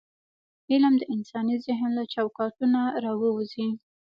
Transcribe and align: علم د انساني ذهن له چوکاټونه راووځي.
علم 0.71 0.93
د 0.99 1.03
انساني 1.13 1.55
ذهن 1.65 1.89
له 1.97 2.03
چوکاټونه 2.13 2.79
راووځي. 3.03 3.67